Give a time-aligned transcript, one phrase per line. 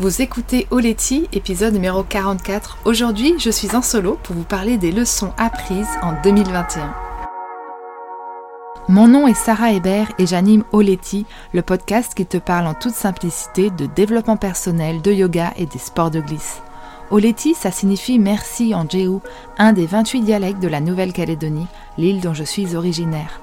[0.00, 2.78] Vous écoutez Oleti, épisode numéro 44.
[2.86, 6.94] Aujourd'hui, je suis en solo pour vous parler des leçons apprises en 2021.
[8.88, 12.94] Mon nom est Sarah Hébert et j'anime Oleti, le podcast qui te parle en toute
[12.94, 16.62] simplicité de développement personnel, de yoga et des sports de glisse.
[17.10, 19.18] Oleti, ça signifie merci en Jéhu,
[19.58, 21.66] un des 28 dialectes de la Nouvelle-Calédonie,
[21.98, 23.42] l'île dont je suis originaire.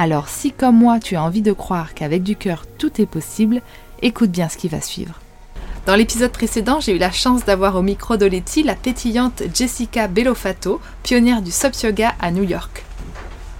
[0.00, 3.60] Alors si comme moi tu as envie de croire qu'avec du cœur tout est possible,
[4.00, 5.20] écoute bien ce qui va suivre.
[5.86, 10.80] Dans l'épisode précédent, j'ai eu la chance d'avoir au micro d'Oleti la pétillante Jessica Bellofato,
[11.02, 12.84] pionnière du SOP Yoga à New York.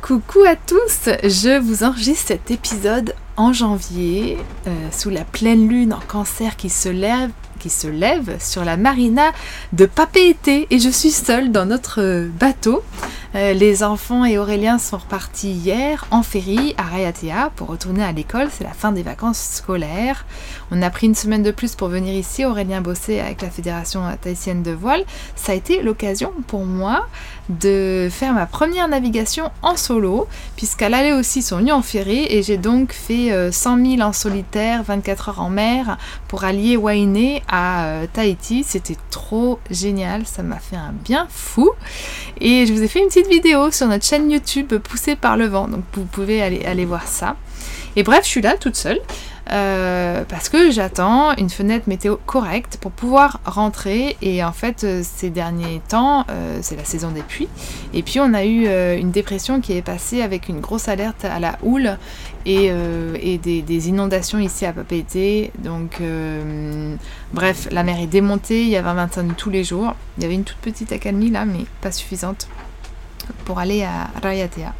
[0.01, 5.93] Coucou à tous, je vous enregistre cet épisode en janvier, euh, sous la pleine lune
[5.93, 9.33] en cancer qui se lève qui se lève sur la marina
[9.73, 12.85] de Papeete et je suis seule dans notre bateau.
[13.35, 18.13] Euh, les enfants et Aurélien sont repartis hier en ferry à Rayatea pour retourner à
[18.13, 18.49] l'école.
[18.51, 20.25] C'est la fin des vacances scolaires.
[20.71, 22.45] On a pris une semaine de plus pour venir ici.
[22.45, 25.05] Aurélien bossait avec la Fédération tahitienne de voile.
[25.37, 27.07] Ça a été l'occasion pour moi
[27.49, 32.43] de faire ma première navigation en solo, puisqu'à l'aller aussi sont venus en ferry et
[32.43, 37.43] j'ai donc fait 100 euh, 000 en solitaire, 24 heures en mer pour allier Wainé
[37.49, 38.65] à euh, Tahiti.
[38.65, 41.71] C'était trop génial, ça m'a fait un bien fou.
[42.41, 45.47] Et je vous ai fait une petite vidéo sur notre chaîne YouTube poussée par le
[45.47, 47.37] vent, donc vous pouvez aller, aller voir ça.
[47.97, 49.01] Et bref, je suis là toute seule.
[49.51, 54.17] Euh, parce que j'attends une fenêtre météo correcte pour pouvoir rentrer.
[54.21, 57.49] Et en fait, euh, ces derniers temps, euh, c'est la saison des pluies.
[57.95, 58.67] Et puis, on a eu
[58.99, 61.97] une dépression qui est passée avec une grosse alerte à la houle
[62.45, 62.71] et,
[63.39, 65.51] des, inondations ici à Papeete.
[65.59, 66.01] Donc,
[67.33, 68.63] bref, la mer est démontée.
[68.63, 69.95] Il y avait un 21 tous les jours.
[70.17, 72.49] Il y avait une toute petite accalmie là, mais pas suffisante
[73.45, 74.75] pour aller à Rayatea.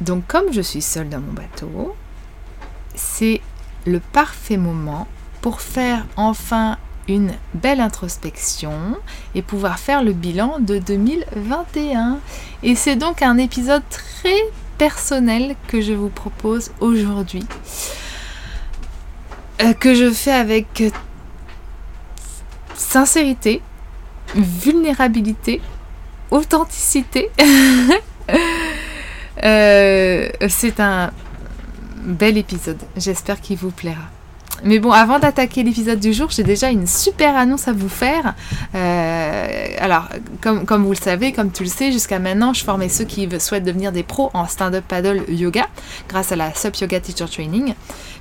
[0.00, 1.94] Donc, comme je suis seule dans mon bateau,
[2.94, 3.40] c'est
[3.86, 5.06] le parfait moment
[5.40, 8.96] pour faire enfin une belle introspection
[9.34, 12.18] et pouvoir faire le bilan de 2021.
[12.62, 14.38] Et c'est donc un épisode très
[14.78, 17.44] personnel que je vous propose aujourd'hui,
[19.62, 20.82] euh, que je fais avec
[22.74, 23.62] sincérité,
[24.34, 25.60] vulnérabilité,
[26.30, 27.30] authenticité.
[29.44, 31.10] Euh, c'est un
[32.02, 32.78] bel épisode.
[32.96, 34.02] J'espère qu'il vous plaira.
[34.64, 38.34] Mais bon, avant d'attaquer l'épisode du jour, j'ai déjà une super annonce à vous faire.
[38.74, 40.08] Euh, alors,
[40.40, 43.64] comme, vous le savez, comme tu le sais, jusqu'à maintenant, je formais ceux qui souhaitent
[43.64, 45.66] devenir des pros en stand-up paddle yoga
[46.08, 47.74] grâce à la SUP Yoga Teacher Training.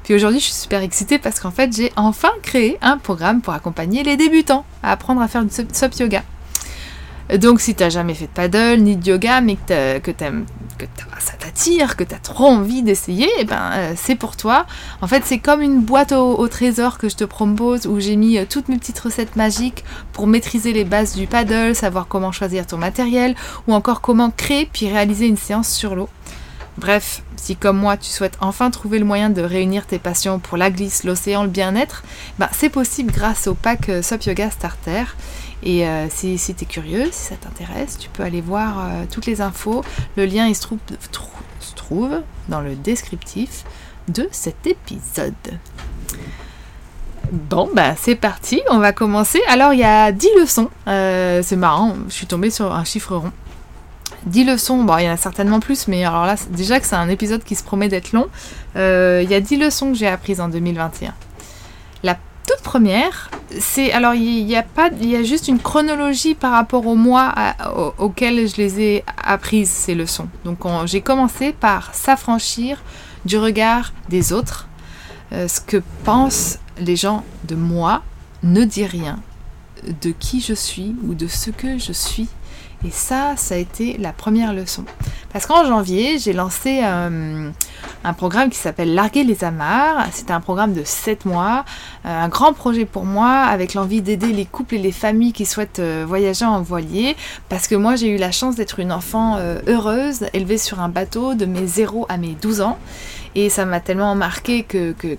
[0.04, 3.54] Puis aujourd'hui, je suis super excitée parce qu'en fait, j'ai enfin créé un programme pour
[3.54, 6.24] accompagner les débutants à apprendre à faire du SUP Yoga.
[7.38, 10.86] Donc si tu n'as jamais fait de paddle ni de yoga, mais que, que, que
[11.20, 14.66] ça t'attire, que tu as trop envie d'essayer, eh ben, euh, c'est pour toi.
[15.02, 18.38] En fait, c'est comme une boîte au, trésor que je te propose où j'ai mis
[18.38, 19.84] euh, toutes mes petites recettes magiques
[20.14, 23.36] pour maîtriser les bases du paddle, savoir comment choisir ton matériel
[23.68, 26.10] ou encore comment créer puis réaliser une séance sur l'eau.
[26.78, 30.58] Bref, si comme moi tu souhaites enfin trouver le moyen de réunir tes passions pour
[30.58, 32.04] la glisse, l'océan, le bien-être,
[32.40, 35.04] ben, c'est possible grâce au pack euh, Sop Yoga Starter.
[35.64, 39.26] Et euh, si, tu es curieux, si ça t'intéresse, tu peux aller voir euh, toutes
[39.26, 39.84] les infos.
[40.18, 40.80] Le lien il se, trouve,
[41.60, 43.64] se trouve dans le descriptif
[44.08, 45.34] de cet épisode.
[47.32, 49.40] Bon, bah c'est parti, on va commencer.
[49.48, 50.70] Alors, il y a 10 leçons.
[50.88, 53.32] Euh, c'est marrant, je suis tombée sur un chiffre rond.
[54.26, 56.96] 10 leçons, bon, il y en a certainement plus, mais alors là, déjà que c'est
[56.96, 58.28] un épisode qui se promet d'être long,
[58.76, 61.14] il y a 10 leçons que j'ai apprises en 2021.
[62.04, 62.18] La
[62.48, 66.52] toute première, c'est alors il y, a pas, il y a juste une chronologie par
[66.52, 67.34] rapport au mois
[67.98, 70.28] auquel je les ai apprises ces leçons.
[70.46, 72.82] Donc j'ai commencé par s'affranchir
[73.26, 74.68] du regard des autres.
[75.34, 78.04] Euh, ce que pensent les gens de moi
[78.44, 79.20] ne dit rien
[80.02, 82.28] de qui je suis ou de ce que je suis
[82.86, 84.84] et ça, ça a été la première leçon.
[85.32, 87.50] Parce qu'en janvier, j'ai lancé euh,
[88.04, 90.08] un programme qui s'appelle Larguer les amarres.
[90.12, 91.64] C'était un programme de 7 mois,
[92.06, 95.46] euh, un grand projet pour moi, avec l'envie d'aider les couples et les familles qui
[95.46, 97.16] souhaitent euh, voyager en voilier.
[97.50, 99.38] Parce que moi, j'ai eu la chance d'être une enfant
[99.68, 102.78] heureuse, élevée sur un bateau de mes 0 à mes 12 ans.
[103.36, 105.16] Et ça m'a tellement marqué que, que,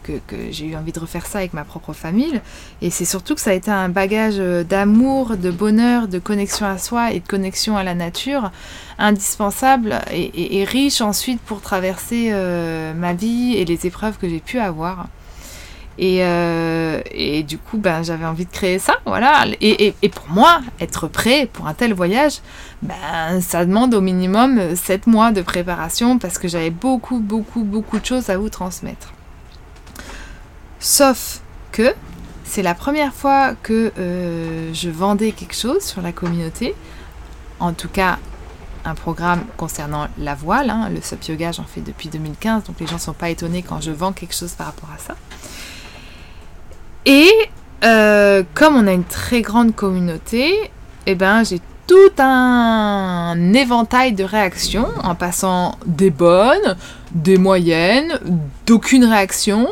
[0.51, 2.41] j'ai eu envie de refaire ça avec ma propre famille.
[2.83, 6.67] Et c'est surtout que ça a été un bagage euh, d'amour, de bonheur, de connexion
[6.67, 8.51] à soi et de connexion à la nature
[8.99, 14.59] indispensable et, riche ensuite pour traverser euh, ma vie et les épreuves que j'ai pu
[14.59, 15.07] avoir.
[15.99, 19.45] Et, euh, et, du coup, ben, j'avais envie de créer ça, voilà.
[19.61, 22.41] Et, pour moi, être prêt pour un tel voyage,
[22.83, 27.99] ben, ça demande au minimum 7 mois de préparation parce que j'avais beaucoup, beaucoup, beaucoup
[27.99, 29.13] de choses à vous transmettre.
[30.81, 31.41] Sauf
[31.71, 31.95] que
[32.45, 36.75] c'est la première fois que euh, je vendais quelque chose sur la communauté,
[37.61, 38.19] en tout cas
[38.85, 40.89] un programme concernant la voile, hein.
[40.91, 43.81] le SUP Yoga j'en fais depuis 2015, donc les gens ne sont pas étonnés quand
[43.81, 45.15] je vends quelque chose par rapport à ça.
[47.07, 47.31] Et
[47.85, 50.71] euh, comme on a une très grande communauté,
[51.07, 56.77] eh ben, j'ai tout un éventail de réactions en passant des bonnes,
[57.11, 58.19] des moyennes,
[58.67, 59.69] d'aucune réaction,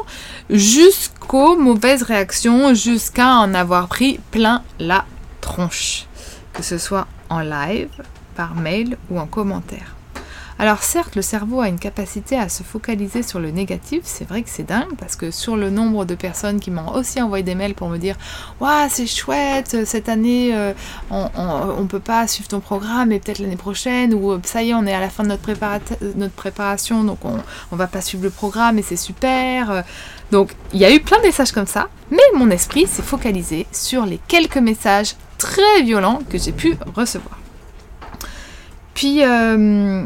[0.50, 5.04] jusqu'aux mauvaises réactions, jusqu'à en avoir pris plein la
[5.40, 6.06] tronche.
[6.52, 7.88] Que ce soit en live,
[8.34, 9.94] par mail ou en commentaire.
[10.60, 14.42] Alors certes, le cerveau a une capacité à se focaliser sur le négatif, c'est vrai
[14.42, 17.54] que c'est dingue, parce que sur le nombre de personnes qui m'ont aussi envoyé des
[17.54, 18.14] mails pour me dire
[18.60, 20.74] «Waouh, c'est chouette, cette année, euh,
[21.10, 24.68] on ne peut pas suivre ton programme, mais peut-être l'année prochaine, ou euh, ça y
[24.68, 28.24] est, on est à la fin de notre, préparation, donc on ne va pas suivre
[28.24, 29.84] le programme, et c'est super.»
[30.30, 33.66] Donc il y a eu plein de messages comme ça, mais mon esprit s'est focalisé
[33.72, 37.38] sur les quelques messages très violents que j'ai pu recevoir.
[38.92, 39.24] Puis...
[39.24, 40.04] Euh,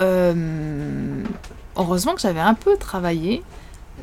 [0.00, 1.22] euh,
[1.76, 3.42] heureusement que j'avais un peu travaillé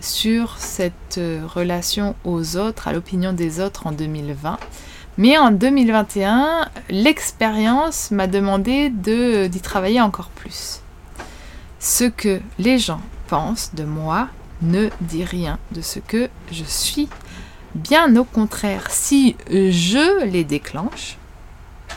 [0.01, 4.57] sur cette euh, relation aux autres, à l'opinion des autres en 2020.
[5.17, 10.81] Mais en 2021, l'expérience m'a demandé d'y travailler encore plus.
[11.79, 14.27] Ce que les gens pensent de moi
[14.61, 17.07] ne dit rien de ce que je suis.
[17.75, 21.17] Bien au contraire, si je les déclenche,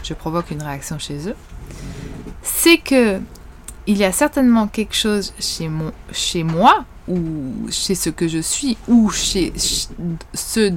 [0.05, 1.37] je provoque une réaction chez eux,
[2.43, 3.21] c'est que
[3.89, 7.17] il y a certainement quelque chose chez, mon, chez moi, ou
[7.71, 10.75] chez ce que je suis, ou chez ce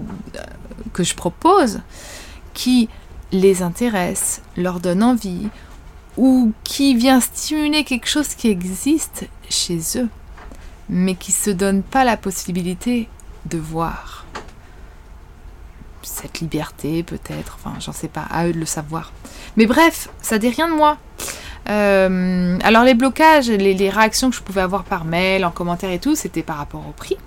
[0.94, 1.82] que je propose,
[2.54, 2.88] qui
[3.34, 5.50] les intéresse, leur donne envie,
[6.16, 10.08] ou qui vient stimuler quelque chose qui existe chez eux,
[10.88, 13.10] mais qui ne se donne pas la possibilité
[13.46, 14.26] de voir.
[16.02, 19.12] Cette liberté peut-être, enfin j'en sais pas, à eux de le savoir.
[19.58, 20.98] Mais bref, ça dit rien de moi.
[21.72, 26.00] Euh, alors les blocages, les, réactions que je pouvais avoir par mail, en commentaire et
[26.00, 27.18] tout, c'était par rapport au prix.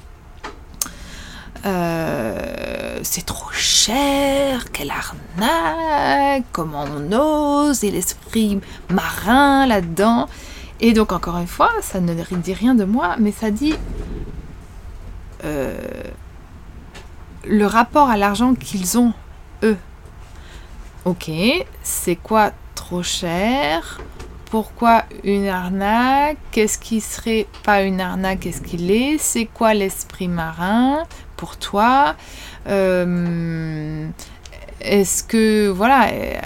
[1.65, 8.61] Euh, c'est trop cher, quelle arnaque, comment on ose, et l'esprit
[8.91, 10.29] marin là-dedans.
[10.81, 13.75] Et donc encore une fois, ça ne dit rien de moi, mais ça dit
[15.45, 15.75] euh,
[17.47, 19.15] le rapport à l'argent qu'ils ont,
[19.63, 19.79] eux.
[21.07, 21.31] Ok,
[21.83, 24.01] c'est quoi trop cher?
[24.55, 26.37] Pourquoi une arnaque?
[26.53, 28.39] Qu'est-ce qui serait pas une arnaque?
[28.39, 29.19] Qu'est-ce qu'il est?
[29.19, 31.03] C'est quoi l'esprit marin
[31.37, 32.15] pour toi?
[32.69, 34.07] Euh,
[34.81, 36.39] Est-ce que voilà euh,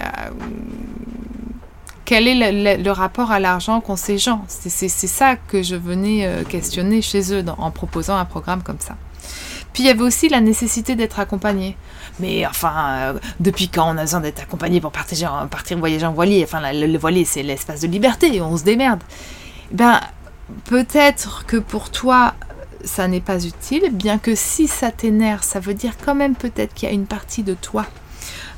[2.03, 4.43] quel est le, rapport à l'argent qu'ont ces gens?
[4.47, 8.95] C'est ça que je venais euh, questionner chez eux en proposant un programme comme ça.
[9.71, 11.77] Puis il y avait aussi la nécessité d'être accompagné.
[12.19, 15.47] Mais enfin, euh, depuis quand on a besoin d'être accompagné pour partir,
[15.77, 16.43] voyager en voilier?
[16.43, 19.01] Enfin, le, voilier, c'est l'espace de liberté, on se démerde.
[19.71, 19.99] Ben,
[20.65, 22.33] peut-être que pour toi,
[22.83, 26.73] ça n'est pas utile, bien que si ça t'énerve, ça veut dire quand même peut-être
[26.73, 27.85] qu'il y a une partie de toi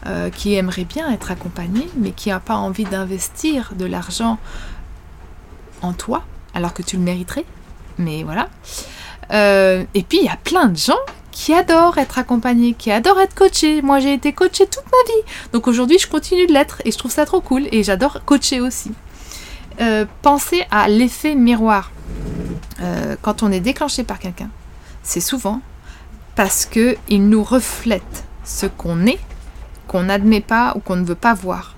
[0.08, 4.38] euh, qui aimerait bien être accompagné, mais qui n'a pas envie d'investir de l'argent
[5.82, 7.46] en toi, alors que tu le mériterais.
[7.98, 8.50] Mais voilà.
[9.32, 11.00] Euh, et puis, il y a plein de gens
[11.32, 13.82] qui adorent être accompagnés, qui adorent être coachés.
[13.82, 15.34] Moi, j'ai été coachée toute ma vie.
[15.54, 18.62] Donc aujourd'hui, je continue de l'être et je trouve ça trop cool et j'adore coacher
[18.62, 18.92] aussi.
[19.80, 21.92] Euh, pensez à l'effet miroir.
[22.82, 24.50] Euh, quand on est déclenché par quelqu'un,
[25.04, 25.62] c'est souvent
[26.36, 29.20] parce qu'il nous reflète ce qu'on est,
[29.88, 31.76] qu'on n'admet pas ou qu'on ne veut pas voir.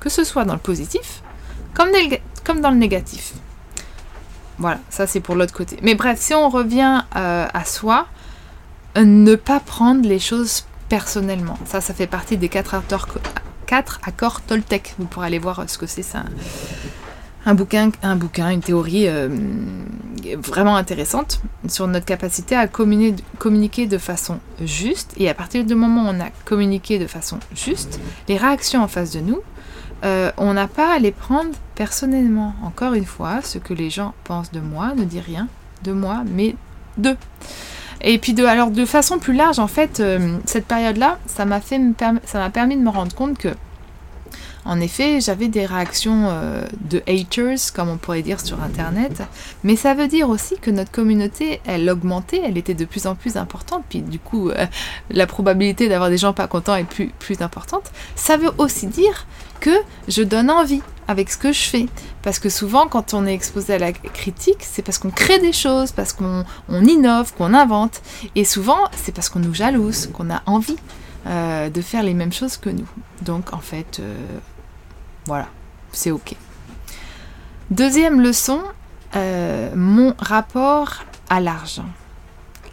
[0.00, 1.22] Que ce soit dans le positif
[1.74, 1.90] comme,
[2.44, 3.34] comme dans le négatif.
[4.58, 5.78] Voilà, ça c'est pour l'autre côté.
[5.82, 8.06] Mais bref, si on revient euh, à soi,
[9.04, 11.58] ne pas prendre les choses personnellement.
[11.64, 14.94] Ça, ça fait partie des quatre accords, Toltec.
[14.98, 16.24] Vous pourrez aller voir ce que c'est ça.
[17.44, 19.28] Un bouquin, un bouquin, une théorie euh,
[20.36, 25.14] vraiment intéressante sur notre capacité à communiquer de façon juste.
[25.16, 28.88] Et à partir du moment où on a communiqué de façon juste, les réactions en
[28.88, 29.40] face de nous
[30.04, 32.54] euh, on n'a pas à les prendre personnellement.
[32.62, 35.48] Encore une fois, ce que les gens pensent de moi ne dit rien
[35.82, 36.54] de moi, mais
[36.98, 37.16] d'eux.
[38.00, 41.60] Et puis de, alors de façon plus large, en fait, euh, cette période-là, ça m'a
[41.60, 41.80] fait,
[42.24, 43.54] ça m'a permis de me rendre compte que
[44.66, 49.22] en effet, j'avais des réactions euh, de haters, comme on pourrait dire sur Internet,
[49.62, 53.14] mais ça veut dire aussi que notre communauté, elle augmentait, elle était de plus en
[53.14, 54.66] plus importante, puis du coup, euh,
[55.10, 57.92] la probabilité d'avoir des gens pas contents est plus, plus importante.
[58.16, 59.26] Ça veut aussi dire
[59.60, 59.70] que
[60.08, 61.86] je donne envie avec ce que je fais.
[62.22, 65.52] Parce que souvent, quand on est exposé à la critique, c'est parce qu'on crée des
[65.52, 68.02] choses, parce qu'on innove, qu'on invente.
[68.34, 70.76] Et souvent, c'est parce qu'on nous jalouse, qu'on a envie
[71.26, 72.88] euh, de faire les mêmes choses que nous.
[73.22, 74.00] Donc, en fait,
[75.26, 75.48] voilà,
[75.92, 76.34] c'est ok.
[77.70, 78.62] Deuxième leçon,
[79.16, 81.88] euh, mon rapport à l'argent.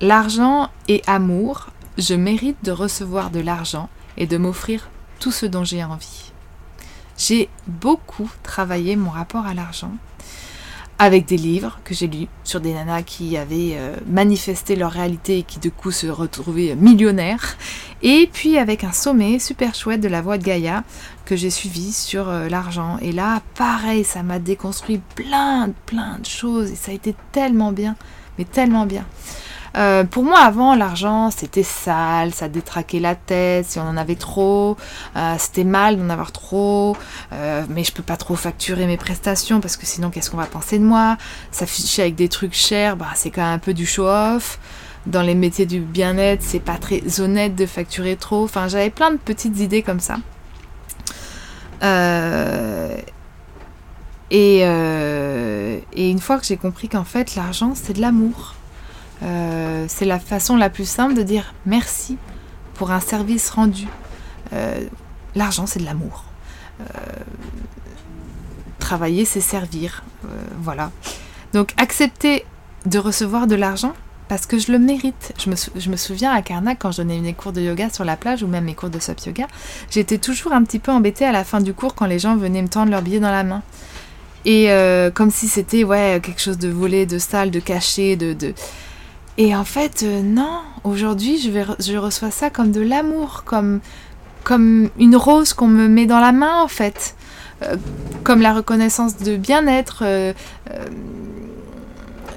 [0.02, 1.70] L'argent est amour.
[1.98, 6.33] Je mérite de recevoir de l'argent et de m'offrir tout ce dont j'ai envie.
[7.18, 9.92] J'ai beaucoup travaillé mon rapport à l'argent
[11.00, 15.40] avec des livres que j'ai lus sur des nanas qui avaient euh, manifesté leur réalité
[15.40, 17.58] et qui de coup se retrouvaient millionnaires.
[18.04, 20.84] Et puis avec un sommet super chouette de la voix de Gaïa
[21.26, 22.98] que j'ai suivi sur euh, l'argent.
[23.02, 27.72] Et là, pareil, ça m'a déconstruit plein, plein de choses et ça a été tellement
[27.72, 27.96] bien,
[28.38, 29.06] mais tellement bien.
[29.76, 34.16] Euh, pour moi, avant, l'argent, c'était sale, ça détraquait la tête si on en avait
[34.16, 34.78] trop.
[35.16, 36.96] Euh, c'était mal d'en avoir trop.
[37.32, 40.46] Euh, mais je peux pas trop facturer mes prestations parce que sinon, qu'est-ce qu'on va
[40.46, 41.18] penser de moi?
[41.52, 44.60] S'afficher avec des trucs chers, bah, c'est quand même un peu du show-off.
[45.06, 48.44] Dans les métiers du bien-être, c'est pas très honnête de facturer trop.
[48.46, 50.18] Enfin, j'avais plein de petites idées comme ça.
[54.32, 58.56] Et, et, une fois que j'ai compris qu'en fait l'argent c'est de l'amour,
[59.24, 62.18] euh, c'est la façon la plus simple de dire merci
[62.74, 63.88] pour un service rendu.
[64.54, 64.82] Euh,
[65.36, 66.26] l'argent, c'est de l'amour.
[66.82, 66.84] Euh,
[68.80, 70.04] travailler, c'est servir.
[70.60, 70.92] voilà.
[71.54, 72.46] Donc accepter
[72.86, 73.94] de recevoir de l'argent
[74.28, 75.34] parce que je le mérite.
[75.38, 78.04] Je me, je me, souviens à Karnak, quand je donnais mes cours de yoga sur
[78.04, 79.48] la plage ou même mes cours de SOP yoga,
[79.90, 82.62] j'étais toujours un petit peu embêtée à la fin du cours quand les gens venaient
[82.62, 83.62] me tendre leur billet dans la main.
[84.46, 84.68] Et
[85.14, 88.54] comme si c'était ouais, quelque chose de volé, de sale, de caché, de...
[89.38, 93.80] Et en fait, euh, non, aujourd'hui, je, reçois ça comme de l'amour, comme,
[95.00, 97.16] une rose qu'on me met dans la main, en fait.
[97.64, 97.78] Euh,
[98.24, 100.04] comme la reconnaissance de bien-être.
[100.06, 100.34] Euh,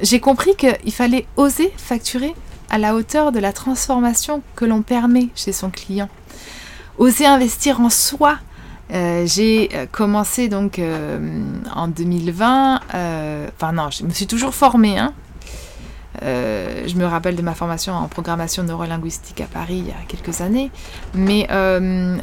[0.03, 2.35] j'ai compris qu'il fallait oser facturer
[2.71, 6.09] à la hauteur de la transformation que l'on permet chez son client.
[6.99, 8.39] Oser investir en soi.
[8.91, 10.81] j'ai commencé donc
[11.75, 12.81] en 2020,
[13.57, 15.15] enfin non, je me suis toujours formée, hein,
[16.27, 20.41] je me rappelle de ma formation en programmation neurolinguistique à Paris il y a quelques
[20.41, 20.71] années.
[21.15, 22.17] Mais euh,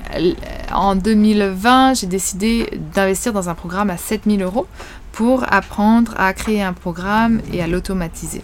[0.74, 4.68] en 2020, j'ai décidé d'investir dans un programme à 7000 euros
[5.12, 8.42] pour apprendre à créer un programme et à l'automatiser.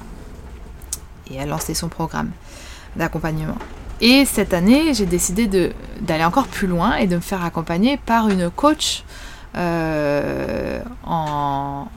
[1.31, 2.31] Et à lancer son programme
[2.95, 3.57] d'accompagnement.
[4.01, 5.47] Et cette année, j'ai décidé
[6.01, 9.03] d'aller encore plus loin et de me faire accompagner par une coach
[9.57, 11.87] euh, en,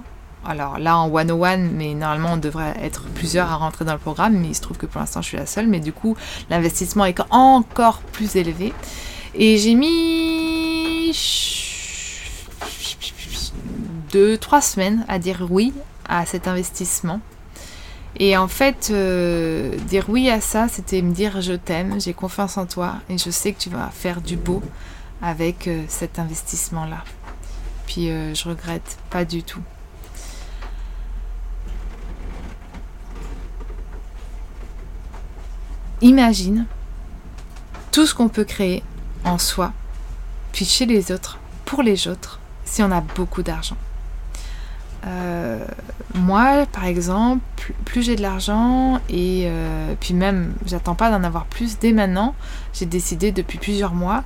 [0.47, 4.35] alors là en 101, mais normalement on devrait être plusieurs à rentrer dans le programme,
[4.35, 6.17] mais il se trouve que pour l'instant je suis la seule, mais du coup
[6.51, 8.73] l'investissement est encore plus élevé.
[9.35, 11.13] Et j'ai mis
[14.13, 15.73] 2-3 semaines à dire oui
[16.09, 17.21] à cet investissement.
[18.19, 22.59] Et en fait, euh, dire oui à ça, c'était me dire je t'aime, j'ai confiance
[22.59, 24.63] en toi et je sais que tu vas faire du beau
[25.23, 27.05] avec euh, cet investissement-là.
[27.87, 29.63] Puis euh, je regrette pas du tout.
[36.03, 36.67] Imagine
[37.91, 38.83] tout ce qu'on peut créer
[39.25, 39.73] en soi,
[40.53, 43.77] puis chez les autres, pour les autres, si on a beaucoup d'argent.
[45.07, 45.65] Euh,
[46.15, 47.43] moi, par exemple,
[47.85, 52.35] plus, j'ai de l'argent et euh, puis même, j'attends pas d'en avoir plus dès maintenant.
[52.73, 54.23] J'ai décidé depuis plusieurs mois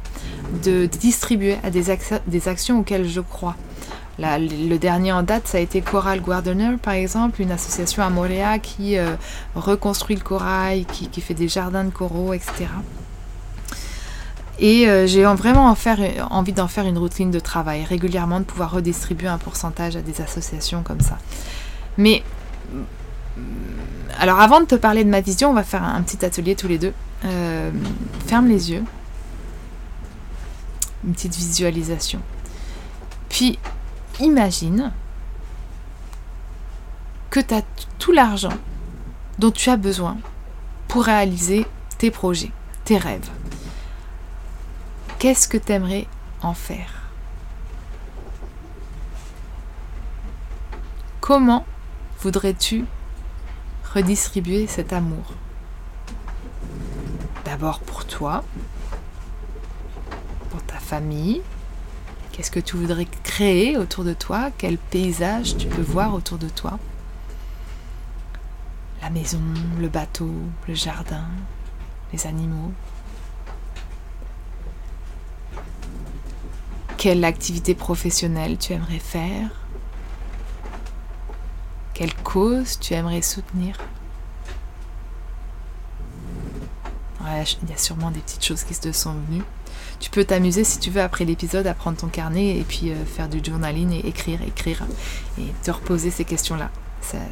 [0.65, 1.85] de distribuer à des,
[2.27, 3.57] des actions auxquelles je crois
[4.19, 8.61] le dernier en date, ça a été Coral Gardener, par exemple, une association à Montréal
[8.61, 9.15] qui euh,
[9.55, 12.67] reconstruit le corail, qui, fait des jardins de coraux, etc.
[14.59, 15.75] Et euh, j'ai vraiment
[16.31, 20.23] envie d'en faire une routine de travail, régulièrement de pouvoir redistribuer un pourcentage à des
[20.23, 21.19] associations comme ça.
[21.99, 22.23] Mais,
[24.19, 26.69] alors avant de te parler de ma vision, on va faire un, petit atelier tous
[26.69, 26.95] les deux.
[27.27, 27.71] Euh,
[28.27, 28.83] ferme les yeux.
[31.07, 32.21] Une petite visualisation.
[33.29, 33.59] Puis
[34.21, 34.93] imagine
[37.31, 37.63] que tu as
[37.99, 38.57] tout l'argent
[39.39, 40.17] dont tu as besoin
[40.89, 41.67] pour réaliser
[41.99, 42.53] tes projets,
[42.85, 43.29] tes rêves.
[45.19, 46.07] Qu'est-ce que tu aimerais
[46.43, 46.93] en faire?
[51.21, 51.67] Comment
[52.21, 52.85] voudrais-tu
[53.93, 55.35] redistribuer cet amour?
[57.45, 58.45] D'abord pour toi,
[60.51, 61.43] pour ta famille,
[62.37, 64.51] Qu'est-ce que tu voudrais créer autour de toi?
[64.59, 66.79] Quel paysage tu peux voir autour de toi?
[69.01, 69.41] La maison,
[69.81, 70.31] le bateau,
[70.69, 71.25] le jardin,
[72.13, 72.75] les animaux.
[76.99, 79.49] Quelle activité professionnelle tu aimerais faire?
[81.95, 83.79] Quelle cause tu aimerais soutenir?
[87.63, 89.45] Il y a sûrement des petites choses qui te sont venues.
[90.01, 93.05] Tu peux t'amuser si tu veux après l'épisode à prendre ton carnet et puis euh,
[93.05, 94.85] faire du journaling et écrire, écrire
[95.39, 96.71] et te reposer ces questions-là.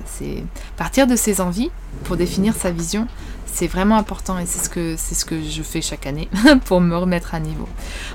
[0.07, 0.45] C'est
[0.77, 1.71] partir de ses envies
[2.05, 3.09] pour définir sa vision,
[3.55, 6.29] c'est vraiment important et c'est ce que c'est ce que je fais chaque année
[6.65, 7.69] pour me remettre à niveau.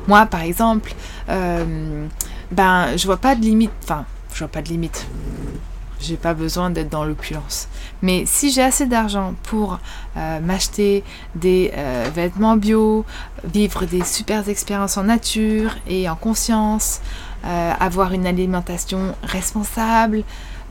[0.07, 0.93] Moi, par exemple,
[1.29, 2.07] euh,
[2.51, 3.71] ben je vois pas de limite.
[3.83, 5.05] Enfin, je vois pas de limite.
[6.01, 7.67] J'ai pas besoin d'être dans l'opulence.
[8.01, 9.79] Mais si j'ai assez d'argent pour
[10.15, 11.03] euh, m'acheter
[11.35, 13.05] des euh, vêtements bio,
[13.43, 17.01] vivre des super expériences en nature et en conscience,
[17.45, 20.23] euh, avoir une alimentation responsable,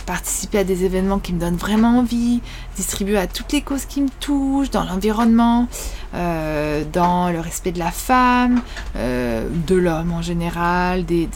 [0.07, 2.41] participer à des événements qui me donnent vraiment envie,
[2.77, 5.69] distribuer à toutes les causes qui me touchent, dans l'environnement,
[6.15, 8.63] dans le respect de la femme,
[8.95, 11.29] de l'homme en général, des,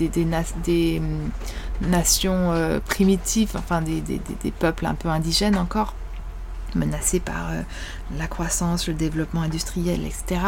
[1.88, 4.02] nations euh, primitives, enfin des,
[4.58, 5.94] peuples un peu indigènes encore,
[6.74, 7.62] menacés par euh,
[8.16, 10.40] la croissance, le développement industriel, etc.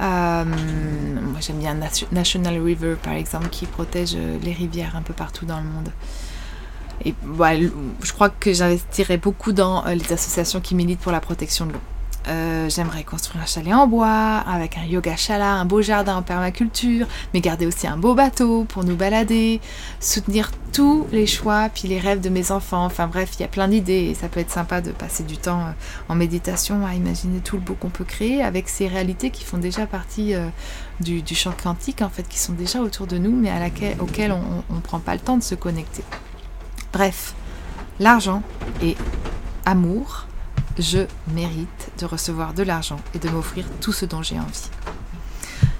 [0.00, 1.76] Euh, moi j'aime bien
[2.12, 5.90] National River par exemple qui protège les rivières un peu partout dans le monde.
[7.04, 11.72] Et je crois que j'investirais beaucoup dans les associations qui militent pour la protection de
[11.72, 11.80] l'eau.
[12.28, 16.22] Euh, j'aimerais construire un chalet en bois, avec un yoga chala, un beau jardin en
[16.22, 19.60] permaculture, mais garder aussi un beau bateau pour nous balader,
[20.00, 22.84] soutenir tous les choix, puis les rêves de mes enfants.
[22.84, 25.38] Enfin bref, il y a plein d'idées et ça peut être sympa de passer du
[25.38, 25.72] temps euh,
[26.08, 29.58] en méditation à imaginer tout le beau qu'on peut créer avec ces réalités qui font
[29.58, 30.46] déjà partie euh,
[31.00, 33.96] du, champ quantique, en fait, qui sont déjà autour de nous, mais à laquelle,
[34.32, 36.04] on ne prend pas le temps de se connecter.
[36.92, 37.34] Bref,
[37.98, 38.42] l'argent
[38.82, 38.96] et
[39.64, 40.26] amour
[40.80, 41.00] je
[41.34, 44.70] mérite de recevoir de l'argent et de m'offrir tout ce dont j'ai envie.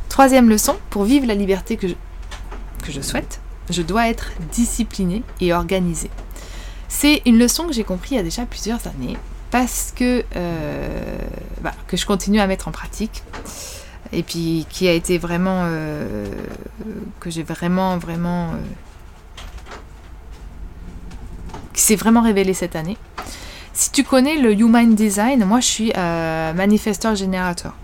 [0.09, 6.11] Troisième leçon, pour vivre la liberté que je, souhaite, je dois être discipliné et organisé.
[6.89, 9.17] C'est une leçon que j'ai compris il y a déjà plusieurs années
[9.51, 11.19] parce que, euh,
[11.63, 13.23] bah, je continue à mettre en pratique
[14.13, 16.27] et puis qui a été vraiment euh,
[17.21, 18.55] que j'ai vraiment vraiment euh,
[21.73, 22.97] qui s'est vraiment révélé cette année
[23.81, 27.75] si tu connais le Human Design, moi je suis euh, manifesteur générateur.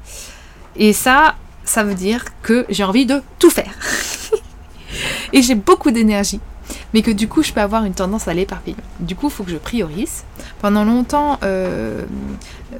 [0.76, 3.72] Et ça, ça veut dire que j'ai envie de tout faire.
[5.32, 6.40] et j'ai beaucoup d'énergie.
[6.92, 8.76] Mais que du coup, je peux avoir une tendance à l'éparpiller.
[9.00, 10.24] Du coup, il faut que je priorise.
[10.61, 12.02] Pendant longtemps, euh,
[12.74, 12.76] euh,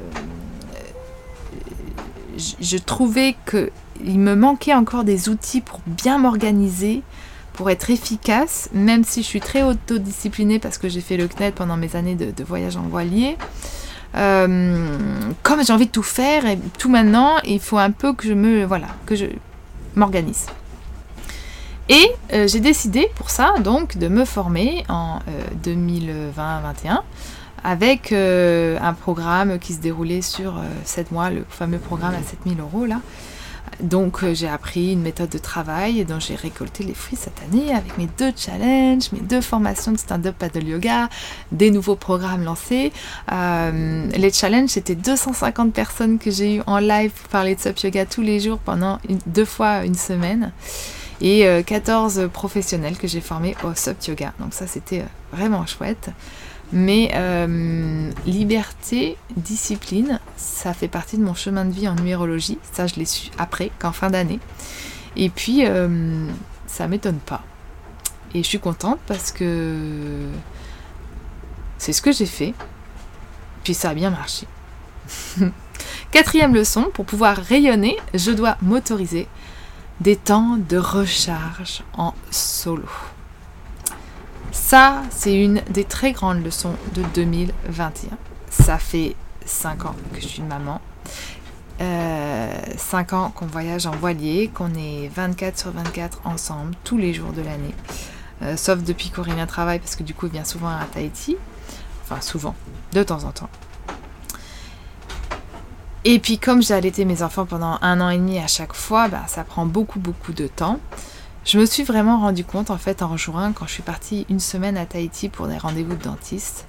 [2.61, 7.03] je trouvais qu'il me manquait encore des outils pour bien m'organiser,
[7.57, 11.55] pour être efficace, même si je suis très autodisciplinée parce que j'ai fait le CNED
[11.55, 13.37] pendant mes années de, voyage en voilier.
[14.15, 14.97] Euh,
[15.43, 18.35] comme j'ai envie de tout faire et tout maintenant, il faut un peu que je
[18.35, 19.27] me voilà que je
[19.95, 20.47] m'organise.
[21.89, 25.21] Et euh, j'ai décidé pour ça donc de me former en
[25.65, 26.97] 2020-21 euh,
[27.65, 32.85] avec un programme qui se déroulait sur 7 mois, le fameux programme à 7000 euros
[32.87, 33.01] là.
[33.81, 37.41] Donc euh, j'ai appris une méthode de travail et dont j'ai récolté les fruits cette
[37.43, 41.09] année avec mes deux challenges, mes deux formations de stand-up paddle yoga,
[41.53, 42.93] des nouveaux programmes lancés.
[43.33, 47.79] Euh, les challenges, c'était 250 personnes que j'ai eu en live pour parler de SUP
[47.81, 50.53] yoga tous les jours pendant deux fois une semaine
[51.21, 54.33] et 14 euh, professionnels que j'ai formés au SUP yoga.
[54.41, 56.11] Donc ça c'était vraiment chouette.
[56.73, 62.59] Mais euh, liberté, discipline, ça fait partie de mon chemin de vie en numérologie.
[62.73, 64.41] Ça, je l'ai su après, qu'en fin d'année.
[65.17, 66.27] Et puis, euh,
[66.67, 67.43] ça m'étonne pas.
[68.35, 70.27] Et je suis contente parce que
[71.79, 72.55] c'est ce que j'ai fait.
[73.65, 74.47] Puis ça a bien marché.
[76.11, 79.29] Quatrième leçon, pour pouvoir rayonner, je dois m'autoriser
[80.01, 82.89] des temps de recharge en solo.
[84.57, 88.17] Ça, c'est une des très grandes leçons de 2021.
[88.51, 89.15] Ça fait
[89.45, 90.81] 5 ans que je suis maman.
[91.79, 97.15] 5 euh, ans qu'on voyage en voilier, qu'on est 24 sur 24 ensemble tous les
[97.15, 97.75] jours de l'année.
[98.43, 101.37] Euh, sauf depuis qu'Aurélien travaille parce que du coup il vient souvent à Tahiti.
[102.03, 102.57] Enfin souvent,
[102.93, 103.51] de temps en temps.
[106.05, 109.07] Et puis comme j'ai allaité mes enfants pendant un an et demi à chaque fois,
[109.07, 110.81] bah, ça prend beaucoup beaucoup de temps.
[111.47, 114.41] Je me suis vraiment rendu compte en fait en juin quand je suis partie une
[114.41, 116.67] semaine à Tahiti pour des rendez-vous de dentiste.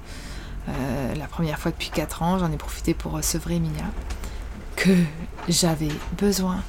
[0.70, 3.70] Euh, la première fois depuis 4 ans, j'en ai profité pour sevrer Mia,
[4.76, 4.92] que
[5.50, 6.62] j'avais besoin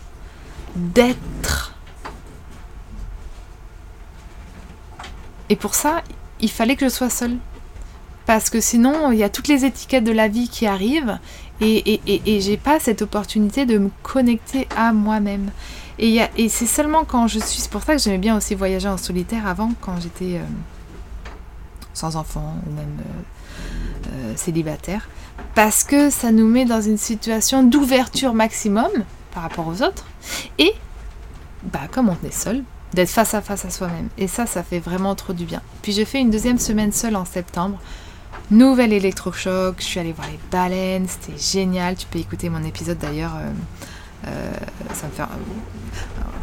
[0.75, 1.75] d'être.
[5.51, 6.03] Et pour ça,
[6.41, 7.37] il fallait que je sois seule.
[8.25, 11.19] Parce que sinon, il y a toutes les étiquettes de la vie qui arrivent
[11.61, 15.51] et, et, et, j'ai pas cette opportunité de me connecter à moi-même.
[15.99, 17.61] Et, c'est seulement quand je suis.
[17.61, 20.45] C'est pour ça que j'aimais bien aussi voyager en solitaire avant, quand j'étais euh,
[21.93, 25.09] sans enfant ou même euh, euh, célibataire.
[25.55, 28.91] Parce que ça nous met dans une situation d'ouverture maximum
[29.33, 30.07] par rapport aux autres.
[30.59, 30.73] Et,
[31.65, 32.63] bah, comme on est seul,
[32.95, 34.09] d'être face à face à soi-même.
[34.19, 35.63] Et ça, ça fait vraiment trop du bien.
[35.83, 37.79] Puis j'ai fait une deuxième semaine seule en septembre.
[38.53, 41.97] Nouvel électrochoc, je suis allée voir les baleines, c'était génial.
[41.97, 43.33] Tu peux écouter mon épisode d'ailleurs.
[44.27, 44.53] Euh,
[44.95, 45.27] ça me fait euh,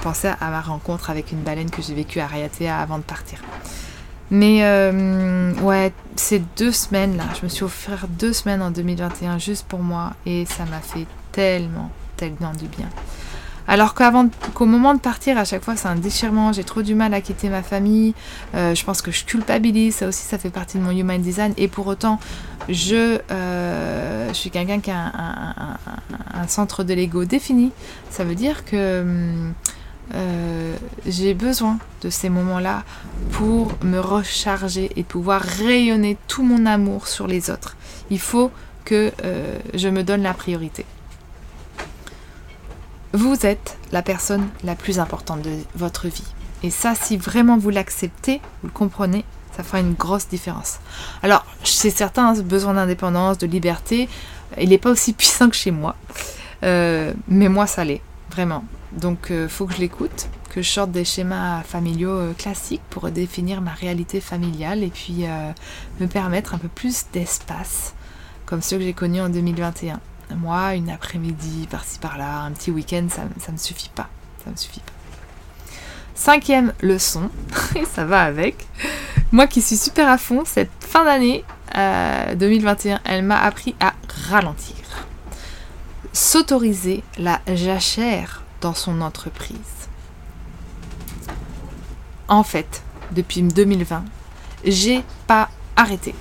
[0.01, 3.39] penser à ma rencontre avec une baleine que j'ai vécue à Raiatea avant de partir.
[4.31, 4.63] Mais
[5.61, 9.79] ouais, ces deux semaines là, je me suis offert deux semaines en 2021 juste pour
[9.79, 12.89] moi et ça m'a fait tellement, tellement du bien.
[13.67, 16.53] Alors qu'avant, qu'au moment de partir, à chaque fois, c'est un déchirement.
[16.53, 18.13] J'ai trop du mal à quitter ma famille.
[18.53, 19.95] Euh, je pense que je culpabilise.
[19.95, 21.53] Ça aussi, ça fait partie de mon human design.
[21.57, 22.19] Et pour autant,
[22.69, 25.11] je, euh, suis quelqu'un qui a
[26.33, 27.71] un, centre de l'ego défini.
[28.11, 29.03] Ça veut dire que
[30.13, 30.75] euh,
[31.07, 32.83] j'ai besoin de ces moments-là
[33.31, 37.75] pour me recharger et pouvoir rayonner tout mon amour sur les autres.
[38.11, 38.51] Il faut
[38.83, 39.11] que
[39.73, 40.85] je me donne la priorité.
[43.15, 46.27] Vous êtes la personne la plus importante de votre vie.
[46.63, 49.23] Et ça, si vraiment vous l'acceptez, vous le comprenez,
[49.55, 50.79] ça fera une grosse différence.
[51.23, 54.09] Alors, chez certains, besoin d'indépendance, de liberté,
[54.59, 55.95] il n'est pas aussi puissant que chez moi.
[56.63, 58.01] Euh, mais moi, ça l'est,
[58.31, 58.65] vraiment.
[58.91, 62.83] Donc, il euh, faut que je l'écoute, que je sorte des schémas familiaux euh, classiques
[62.89, 65.23] pour définir ma réalité familiale et puis
[66.01, 67.93] me permettre un peu plus d'espace,
[68.45, 70.01] comme ceux que j'ai connus en 2021.
[70.33, 74.09] Moi, une après-midi par-ci par-là, un petit week-end, ça ne me suffit pas.
[74.43, 74.91] Ça me suffit pas.
[76.15, 77.29] Cinquième leçon,
[77.93, 78.67] ça va avec.
[79.31, 83.93] Moi qui suis super à fond, cette fin d'année 2021, euh, elle m'a appris à
[84.29, 84.75] ralentir.
[86.13, 89.57] S'autoriser la jachère dans son entreprise.
[92.27, 94.05] En fait, depuis 2020,
[94.63, 96.15] j'ai pas arrêté.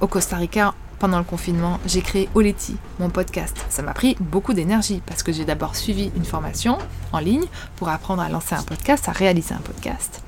[0.00, 3.56] Au Costa Rica, pendant le confinement, j'ai créé Oleti, mon podcast.
[3.68, 6.78] Ça m'a pris beaucoup d'énergie parce que j'ai d'abord suivi une formation
[7.12, 7.44] en ligne
[7.76, 10.22] pour apprendre à lancer un podcast, à réaliser un podcast.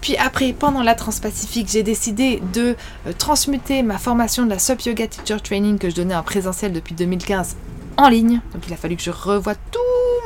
[0.00, 4.82] Puis après, pendant la Transpacifique, j'ai décidé de euh, transmuter ma formation de la SUP
[4.82, 7.56] Yoga Teacher Training que je donnais en présentiel depuis 2015
[7.96, 8.40] en ligne.
[8.52, 9.78] Donc il a fallu que je revoie tout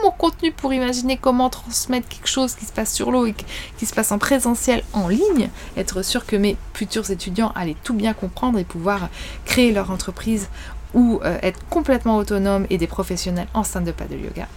[0.02, 3.34] mon contenu pour imaginer comment transmettre quelque chose qui se passe sur l'eau et
[3.78, 7.94] qui se passe en présentiel en ligne, être sûr que mes futurs étudiants allaient tout
[7.94, 9.08] bien comprendre et pouvoir
[9.44, 10.48] créer leur entreprise
[10.94, 14.48] ou euh, être complètement autonomes et des professionnels en sein de pas de yoga.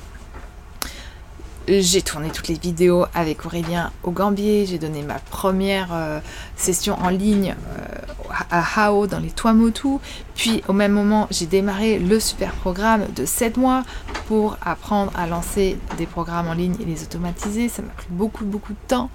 [1.72, 6.20] J'ai tourné toutes les vidéos avec Aurélien au Gambier, j'ai donné ma première euh,
[6.56, 10.00] session en ligne euh, à Hao dans les Tuamotu,
[10.34, 13.84] puis au même moment j'ai démarré le super programme de 7 mois
[14.28, 18.46] pour apprendre à lancer des programmes en ligne et les automatiser, ça m'a pris beaucoup
[18.46, 19.12] beaucoup de temps.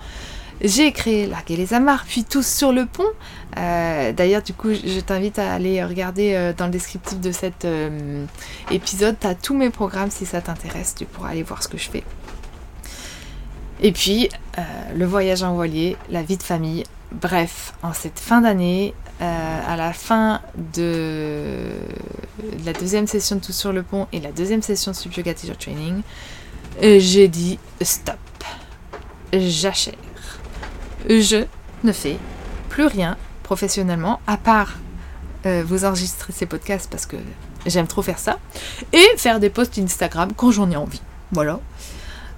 [0.60, 3.02] J'ai créé Larguer les amarres, puis tous sur le pont.
[3.58, 7.66] Euh, d'ailleurs, du coup, je t'invite à aller regarder dans le descriptif de cet
[8.70, 9.16] épisode.
[9.20, 10.94] Tu as tous mes programmes si ça t'intéresse.
[10.96, 12.04] Tu pourras aller voir ce que je fais.
[13.80, 14.62] Et puis, euh,
[14.94, 16.84] le voyage en voilier, la vie de famille.
[17.12, 20.40] Bref, en cette fin d'année, euh, à la fin
[20.74, 21.70] de
[22.64, 25.34] la deuxième session de Tout sur le pont et la deuxième session de Sub Yoga
[25.34, 26.02] Teacher Training,
[26.82, 28.16] euh, j'ai dit stop.
[29.32, 29.94] J'achère.
[31.08, 31.44] Je
[31.84, 32.16] ne fais
[32.68, 34.74] plus rien professionnellement, à part
[35.66, 37.16] vous enregistrer ces podcasts parce que
[37.66, 38.38] j'aime trop faire ça,
[38.94, 41.02] et faire des posts Instagram quand j'en ai envie.
[41.32, 41.60] Voilà.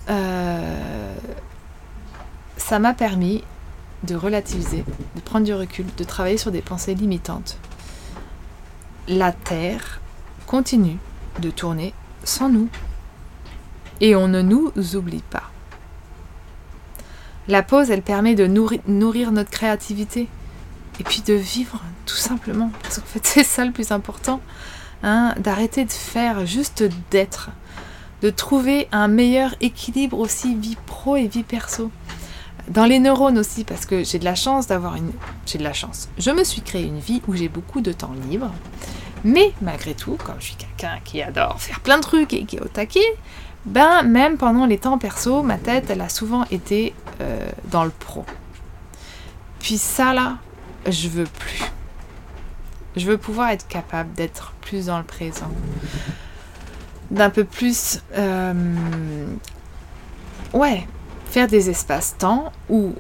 [0.08, 1.14] Euh,
[2.56, 3.42] ça m'a permis
[4.02, 7.58] de relativiser, de prendre du recul, de travailler sur des pensées limitantes.
[9.08, 10.00] La Terre
[10.46, 10.98] continue
[11.40, 11.92] de tourner
[12.24, 12.68] sans nous.
[14.00, 15.50] Et on ne nous oublie pas.
[17.48, 20.28] La pause, elle permet de nourrir, notre créativité
[20.98, 22.70] et puis de vivre tout simplement.
[22.82, 24.40] Parce qu'en fait, c'est ça le plus important.
[25.02, 27.50] Hein, d'arrêter de faire, juste d'être
[28.22, 31.90] de trouver un meilleur équilibre aussi vie pro et vie perso.
[32.68, 35.12] Dans les neurones aussi, parce que j'ai de la chance d'avoir une...
[35.46, 36.09] J'ai de la chance.
[36.18, 38.50] Je me suis créé une vie où j'ai beaucoup de temps libre.
[39.24, 42.57] Mais malgré tout, comme je suis quelqu'un qui adore faire plein de trucs et qui
[42.57, 43.16] est au taquet,
[43.64, 47.90] ben même pendant les temps perso, ma tête, elle a souvent été euh, dans le
[47.90, 48.24] pro.
[49.59, 50.38] Puis ça là,
[50.88, 51.62] je veux plus.
[52.96, 55.50] Je veux pouvoir être capable d'être plus dans le présent,
[57.10, 59.26] d'un peu plus, euh,
[60.52, 60.86] ouais,
[61.26, 62.94] faire des espaces-temps où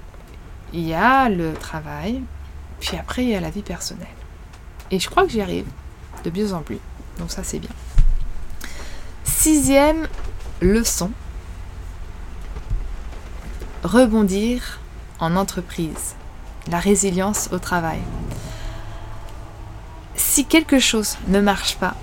[0.72, 2.22] il y a le travail,
[2.80, 4.06] puis après il y a la vie personnelle.
[4.90, 5.66] Et je crois que j'y arrive
[6.24, 6.78] de mieux en plus.
[7.18, 7.70] Donc ça c'est bien.
[9.24, 10.08] Sixième
[10.60, 11.10] leçon.
[13.82, 14.80] Rebondir
[15.20, 16.14] en entreprise.
[16.70, 18.00] La résilience au travail.
[20.16, 21.94] Si quelque chose ne marche pas,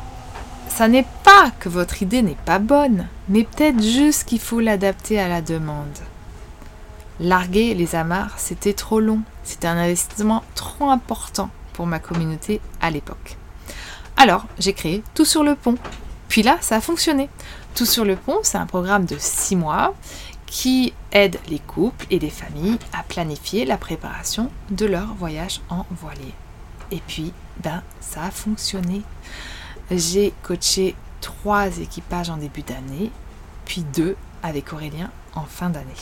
[0.75, 5.19] ça n'est pas que votre idée n'est pas bonne, mais peut-être juste qu'il faut l'adapter
[5.19, 5.99] à la demande.
[7.19, 9.21] Larguer les amarres, c'était trop long.
[9.43, 13.37] C'était un investissement trop important pour ma communauté à l'époque.
[14.17, 15.75] Alors, j'ai créé Tout sur le pont.
[16.27, 17.29] Puis là, ça a fonctionné.
[17.75, 19.93] Tout sur le pont, c'est un programme de 6 mois
[20.47, 25.85] qui aide les couples et les familles à planifier la préparation de leur voyage en
[25.91, 26.33] voilier.
[26.89, 27.31] Et puis,
[27.63, 29.03] ben, ça a fonctionné.
[29.95, 33.11] J'ai coaché trois équipages en début d'année,
[33.65, 35.93] puis deux avec Aurélien en fin d'année.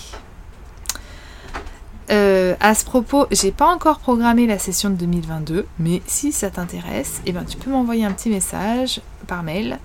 [2.10, 6.49] Euh, à ce propos, j'ai pas encore programmé la session de 2022, mais si ça
[6.49, 9.80] t'intéresse, eh ben, tu peux m'envoyer un petit message par mail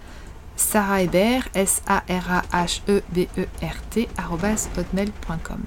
[0.56, 2.48] Sarah Hébert, S-A-R-A-H-E-B-E-R-T,
[4.78, 5.60] hotmail.com.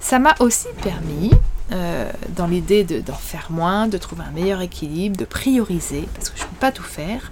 [0.00, 1.30] Ça m'a aussi permis,
[1.72, 6.38] euh, dans l'idée d'en faire moins, de trouver un meilleur équilibre, de prioriser, parce que
[6.38, 7.30] je ne peux pas tout faire,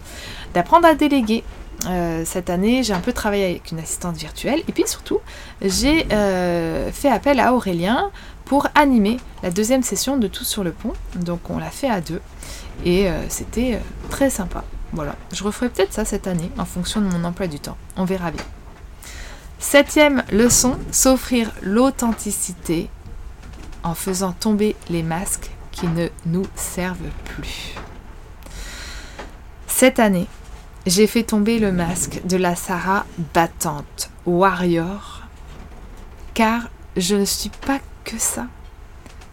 [0.55, 1.45] d'apprendre à déléguer.
[1.87, 5.21] Euh, cette année, j'ai un peu travaillé avec une assistante virtuelle et puis surtout,
[5.63, 8.11] j'ai euh, fait appel à Aurélien
[8.45, 10.93] pour animer la deuxième session de Tout sur le pont.
[11.15, 12.21] Donc on l'a fait à deux
[12.85, 14.65] et c'était très sympa.
[14.93, 17.77] Voilà, je referai peut-être ça cette année en fonction de mon emploi du temps.
[17.97, 18.45] On verra bien.
[19.59, 22.89] Septième leçon, s'offrir l'authenticité
[23.83, 27.75] en faisant tomber les masques qui ne nous servent plus.
[29.67, 30.27] Cette année,
[30.87, 35.23] j'ai fait tomber le masque de la Sarah battante, warrior,
[36.35, 38.47] car je ne suis pas que ça.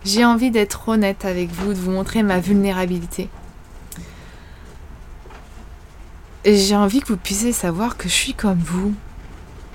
[0.04, 3.30] J'ai envie d'être honnête avec vous, de vous montrer ma vulnérabilité.
[6.46, 8.94] j'ai envie que vous puissiez savoir que je suis comme vous,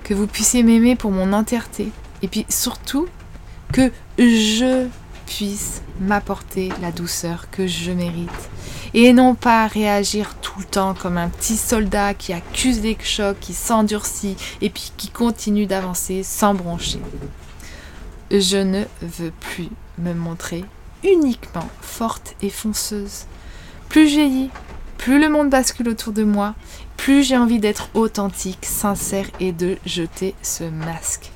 [0.08, 1.92] que vous puissiez m'aimer pour mon entièreté,
[2.22, 3.08] et puis surtout
[3.74, 4.86] que je
[5.26, 8.30] puisse m'apporter la douceur que je mérite,
[8.94, 13.38] et non pas réagir tout le temps comme un petit soldat qui accuse des chocs,
[13.38, 17.00] qui s'endurcit, et puis qui continue d'avancer sans broncher.
[18.30, 19.68] Je ne veux plus
[19.98, 20.64] me montrer
[21.04, 23.26] uniquement forte et fonceuse.
[23.90, 24.48] Plus vieillis,
[24.96, 26.54] plus le monde bascule autour de moi,
[26.98, 31.30] plus j'ai envie d'être authentique, sincère et de jeter ce masque.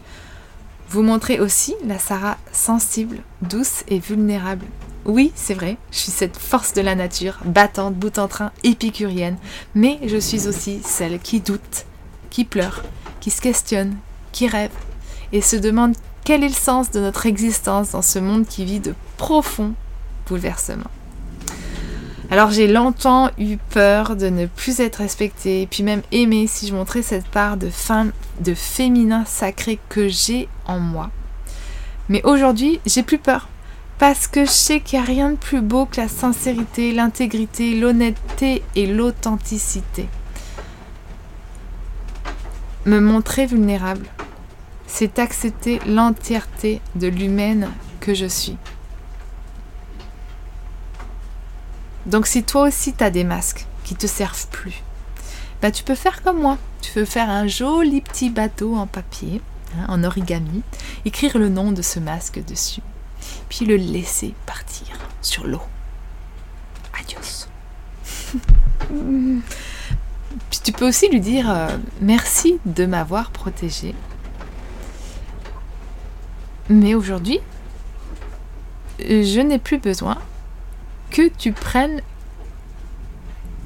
[0.91, 4.67] Vous montrez aussi la Sarah sensible, douce et vulnérable.
[5.07, 9.39] Oui, c'est vrai, je suis cette force de la nature, battante, bout en train, épicurienne,
[9.75, 11.87] mais je suis aussi celle qui doute,
[12.29, 12.83] qui pleure,
[13.21, 13.97] qui se questionne,
[14.33, 14.71] qui rêve
[15.33, 15.95] et se demande
[16.25, 19.75] quel est le sens de notre existence dans ce monde qui vit de profonds
[20.27, 20.91] bouleversements.
[22.33, 26.75] Alors j'ai longtemps eu peur de ne plus être respectée, puis même aimée si je
[26.75, 31.11] montrais cette part de femme, de féminin sacré que j'ai en moi.
[32.09, 33.51] Mais aujourd'hui, j'ai plus peur.
[33.99, 37.75] Parce que je sais qu'il n'y a rien de plus beau que la sincérité, l'intégrité,
[37.79, 40.09] l'honnêteté et l'authenticité.
[42.87, 44.07] Me montrer vulnérable,
[44.87, 47.69] c'est accepter l'entièreté de l'humaine
[48.01, 48.57] que je suis.
[52.07, 54.83] Donc si toi aussi tu as des masques qui te servent plus,
[55.61, 56.59] bah, tu peux faire comme moi.
[56.81, 59.41] Tu peux faire un joli petit bateau en papier,
[59.79, 60.63] hein, en origami,
[61.05, 62.83] écrire le nom de ce masque dessus,
[63.49, 64.89] puis le laisser partir
[65.21, 65.63] sur l'eau.
[66.99, 67.47] Adios.
[70.51, 73.95] puis tu peux aussi lui dire euh, merci de m'avoir protégé.
[76.69, 77.39] Mais aujourd'hui,
[78.99, 80.19] je n'ai plus besoin
[81.13, 82.01] que tu prennes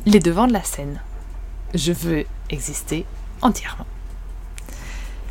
[0.05, 1.01] les devants de la scène.
[1.75, 3.07] Je veux exister
[3.41, 3.87] entièrement.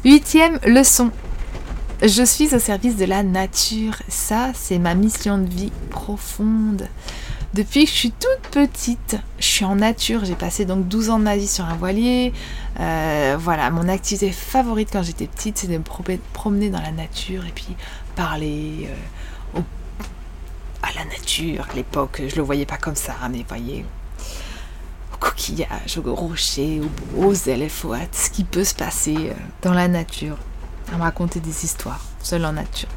[0.03, 1.11] Huitième leçon.
[2.01, 3.95] Je suis au service de la nature.
[4.07, 6.87] Ça, c'est ma mission de vie profonde.
[7.53, 10.25] Depuis que je suis toute petite, je suis en nature.
[10.25, 12.33] J'ai passé donc 12 ans de ma vie sur un voilier.
[12.79, 17.45] Euh, voilà, mon activité favorite quand j'étais petite, c'est de me promener dans la nature
[17.45, 17.75] et puis
[18.15, 18.95] parler, euh,
[20.95, 21.67] la nature.
[21.69, 23.85] À l'époque, je le voyais pas comme ça, mais voyez,
[25.19, 26.81] coquillages, aux rochers,
[27.17, 30.37] aux, éléphants, ce qui peut se passer euh, dans la nature,
[30.93, 32.89] à me raconter des histoires, seul en nature.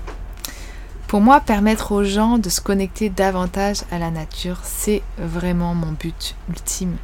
[1.07, 5.93] Pour moi, permettre aux gens de se connecter davantage à la nature, c'est vraiment mon
[5.93, 6.97] but ultime.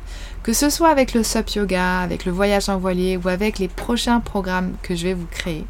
[0.43, 3.69] Que ce soit avec le SUP Yoga, avec le voyage en voilier ou avec les
[3.69, 5.65] prochains programmes que je vais vous créer,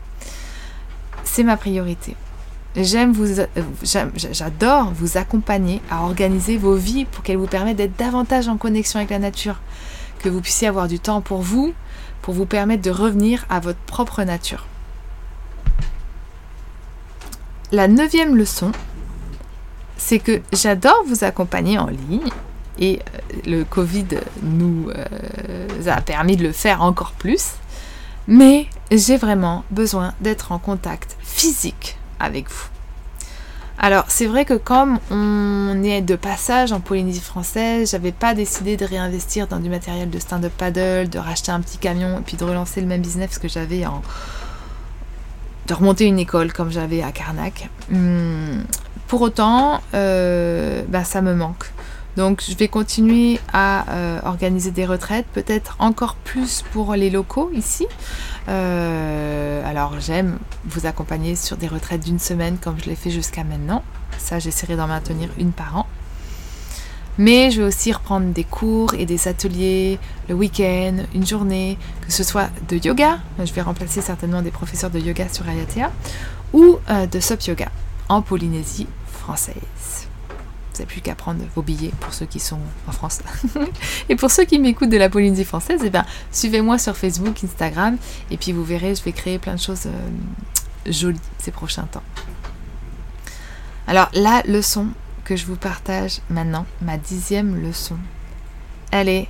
[1.22, 2.16] c'est ma priorité.
[2.76, 3.46] J'aime vous, euh,
[4.32, 8.98] j'adore vous accompagner à organiser vos vies pour qu'elles vous permettent d'être davantage en connexion
[8.98, 9.60] avec la nature,
[10.18, 11.72] que vous puissiez avoir du temps pour vous,
[12.20, 14.66] pour vous permettre de revenir à votre propre nature.
[17.70, 18.72] La neuvième leçon,
[19.96, 22.28] c'est que j'adore vous accompagner en ligne
[22.80, 24.06] et euh, le Covid
[24.42, 27.52] nous euh, a permis de le faire encore plus,
[28.26, 31.98] mais j'ai vraiment besoin d'être en contact physique
[32.30, 32.68] vous.
[33.78, 38.76] Alors, c'est vrai que comme on est de passage en Polynésie française, j'avais pas décidé
[38.76, 42.36] de réinvestir dans du matériel de stand-up paddle, de racheter un petit camion et puis
[42.36, 44.00] de relancer le même business que j'avais en.
[45.66, 47.68] de remonter une école comme j'avais à Karnak.
[47.90, 48.62] Hmm,
[49.08, 51.66] pour autant, euh, bah, ça me manque.
[52.16, 57.50] Donc je vais continuer à euh, organiser des retraites, peut-être encore plus pour les locaux
[57.54, 57.86] ici.
[58.48, 63.42] Euh, alors j'aime vous accompagner sur des retraites d'une semaine comme je l'ai fait jusqu'à
[63.42, 63.82] maintenant.
[64.18, 65.86] Ça j'essaierai d'en maintenir une par an.
[67.16, 72.12] Mais je vais aussi reprendre des cours et des ateliers le week-end, une journée, que
[72.12, 75.92] ce soit de yoga, je vais remplacer certainement des professeurs de yoga sur Ayatea,
[76.52, 77.68] ou euh, de SOP Yoga
[78.08, 79.54] en Polynésie française.
[80.74, 82.58] Vous n'avez plus qu'à prendre vos billets pour ceux qui sont
[82.88, 83.20] en France.
[84.08, 87.96] et pour ceux qui m'écoutent de la Polynésie française, eh ben, suivez-moi sur Facebook, Instagram,
[88.32, 92.02] et puis vous verrez, je vais créer plein de choses euh, jolies ces prochains temps.
[93.86, 94.88] Alors la leçon
[95.24, 97.96] que je vous partage maintenant, ma dixième leçon,
[98.90, 99.28] elle est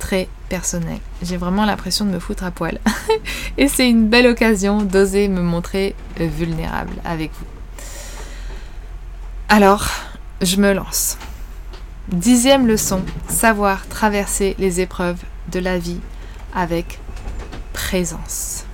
[0.00, 0.98] très personnelle.
[1.22, 2.80] J'ai vraiment l'impression de me foutre à poil.
[3.56, 7.46] et c'est une belle occasion d'oser me montrer vulnérable avec vous.
[9.48, 9.86] Alors,
[10.42, 11.16] je me lance.
[12.08, 16.00] Dixième leçon, savoir traverser les épreuves de la vie
[16.52, 16.98] avec
[17.72, 18.64] présence.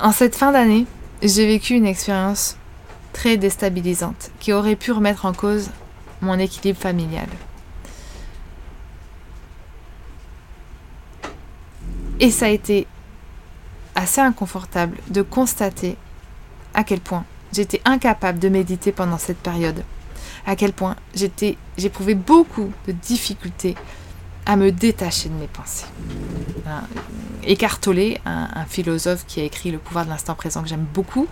[0.00, 0.86] En cette fin d'année,
[1.22, 2.56] j'ai vécu une expérience
[3.12, 5.70] très déstabilisante qui aurait pu remettre en cause
[6.22, 7.28] mon équilibre familial.
[12.20, 12.86] Et ça a été
[13.94, 15.96] assez inconfortable de constater
[16.74, 19.82] à quel point J'étais incapable de méditer pendant cette période.
[20.46, 20.96] À quel point
[21.76, 23.74] j'éprouvais beaucoup de difficultés
[24.46, 25.86] à me détacher de mes pensées.
[27.44, 31.26] Écartolé, un, un, philosophe qui a écrit Le pouvoir de l'instant présent que j'aime beaucoup,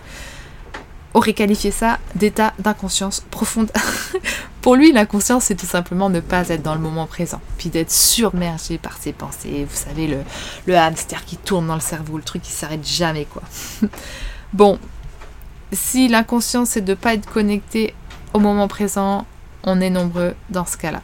[1.13, 3.71] aurait qualifié ça d'état d'inconscience profonde.
[4.61, 7.91] Pour lui, l'inconscience, c'est tout simplement ne pas être dans le moment présent, puis d'être
[7.91, 9.65] submergé par ses pensées.
[9.69, 10.19] Vous savez, le,
[10.65, 13.43] le hamster qui tourne dans le cerveau, le truc qui s'arrête jamais, quoi.
[14.53, 14.79] bon,
[15.71, 17.93] si l'inconscience est de ne pas être connecté
[18.33, 19.25] au moment présent,
[19.63, 21.01] on est nombreux dans ce cas-là.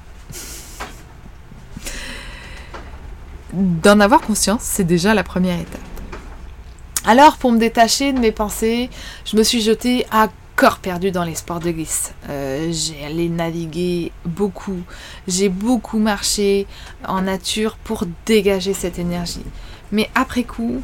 [3.53, 5.81] D'en avoir conscience, c'est déjà la première étape.
[7.05, 8.89] Alors, pour me détacher de mes pensées,
[9.25, 12.13] je me suis jetée à corps perdu dans les sports de glisse.
[12.29, 14.79] Euh, j'ai allé naviguer beaucoup.
[15.27, 16.65] J'ai beaucoup marché
[17.05, 19.43] en nature pour dégager cette énergie.
[19.91, 20.81] Mais après coup,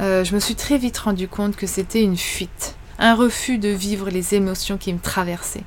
[0.00, 3.68] euh, je me suis très vite rendu compte que c'était une fuite un refus de
[3.68, 5.64] vivre les émotions qui me traversaient.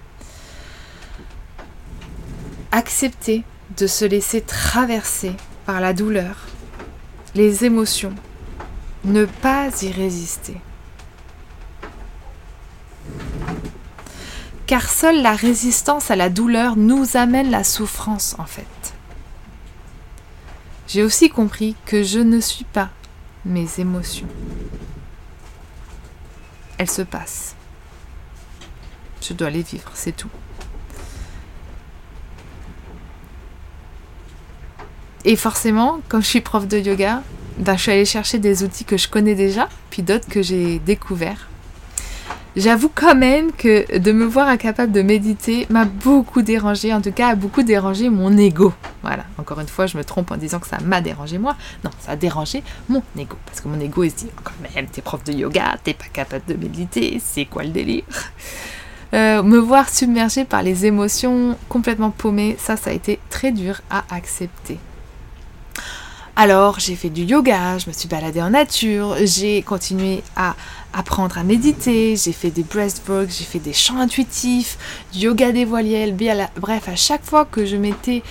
[2.71, 3.43] Accepter
[3.77, 5.33] de se laisser traverser
[5.65, 6.37] par la douleur,
[7.35, 8.15] les émotions,
[9.03, 10.55] ne pas y résister.
[14.65, 18.93] Car seule la résistance à la douleur nous amène la souffrance en fait.
[20.87, 22.89] J'ai aussi compris que je ne suis pas
[23.43, 24.27] mes émotions
[26.77, 27.55] elle se passe.
[29.21, 30.29] Je dois les vivre, c'est tout.
[35.23, 37.23] Et forcément, quand je suis prof de yoga,
[37.57, 40.77] ben, je suis allée chercher des outils que je connais déjà, puis d'autres que j'ai
[40.79, 41.49] découverts
[42.55, 47.11] J'avoue quand même que de me voir incapable de méditer m'a beaucoup dérangé, en tout
[47.11, 48.73] cas a beaucoup dérangé mon ego.
[49.01, 51.57] Voilà, encore une fois, je me trompe en disant que ça m'a dérangé moi.
[51.83, 53.35] Non, ça a dérangé mon ego.
[53.45, 56.05] Parce que mon ego, il se dit, quand même, t'es prof de yoga, t'es pas
[56.13, 58.03] capable de méditer, c'est quoi le délire?
[59.13, 63.81] Euh, me voir submergé par les émotions complètement paumées, ça, ça a été très dur
[63.89, 64.77] à accepter.
[66.37, 70.55] Alors j'ai fait du yoga, je me suis baladée en nature, j'ai continué à
[70.91, 74.77] apprendre à méditer, j'ai fait des breathwork, j'ai fait des chants intuitifs,
[75.13, 76.13] du yoga des voiliers,
[76.59, 78.21] bref, à chaque fois que je mettais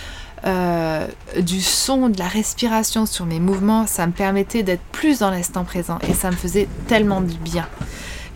[0.44, 1.06] euh,
[1.40, 5.64] du son, de la respiration sur mes mouvements, ça me permettait d'être plus dans l'instant
[5.64, 7.66] présent et ça me faisait tellement du bien.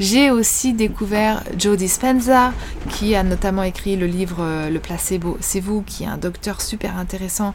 [0.01, 2.53] J'ai aussi découvert Joe Dispenza,
[2.89, 6.61] qui a notamment écrit le livre euh, Le placebo, c'est vous, qui est un docteur
[6.61, 7.53] super intéressant,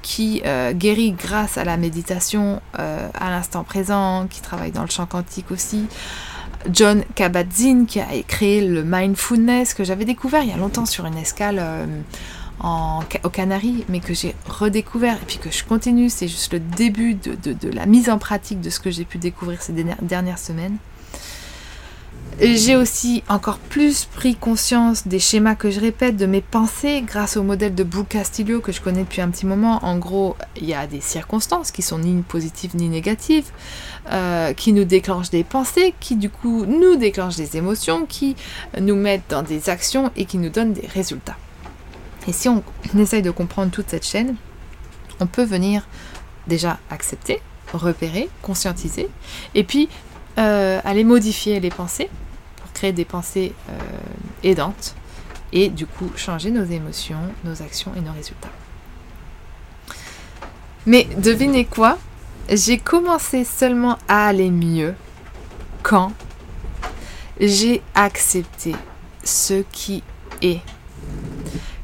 [0.00, 5.06] qui euh, guérit grâce à la méditation à l'instant présent, qui travaille dans le champ
[5.06, 5.86] quantique aussi.
[6.70, 11.06] John Kabat-Zinn, qui a créé le mindfulness, que j'avais découvert il y a longtemps sur
[11.06, 11.62] une escale
[12.62, 16.10] aux Canaries, mais que j'ai redécouvert et puis que je continue.
[16.10, 19.62] C'est juste le début de, la mise en pratique de ce que j'ai pu découvrir
[19.62, 20.76] ces dernières semaines.
[22.38, 27.36] J'ai aussi encore plus pris conscience des schémas que je répète, de mes pensées, grâce
[27.36, 29.84] au modèle de Brooke Castillo que je connais depuis un petit moment.
[29.84, 33.50] En gros, il y a des circonstances qui sont ni positives ni négatives,
[34.10, 38.36] euh, qui nous déclenchent des pensées, qui du coup nous déclenchent des émotions, qui
[38.80, 41.36] nous mettent dans des actions et qui nous donnent des résultats.
[42.26, 42.62] Et si on,
[42.98, 44.36] essaye de comprendre toute cette chaîne,
[45.20, 45.86] on peut venir
[46.46, 49.08] déjà accepter, repérer, conscientiser,
[49.54, 49.88] et puis
[50.38, 52.08] euh, aller modifier les pensées
[52.56, 53.72] pour créer des pensées euh,
[54.42, 54.94] aidantes,
[55.52, 58.48] et du coup changer nos émotions, nos actions et nos résultats.
[60.86, 61.98] Mais devinez quoi?
[62.48, 64.94] J'ai commencé seulement à aller mieux
[65.82, 66.12] quand
[67.38, 68.74] j'ai accepté
[69.24, 70.02] ce qui
[70.42, 70.60] est.